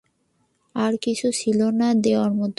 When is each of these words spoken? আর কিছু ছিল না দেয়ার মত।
আর 0.75 0.93
কিছু 1.01 1.27
ছিল 1.31 1.59
না 1.71 1.87
দেয়ার 1.95 2.31
মত। 2.33 2.49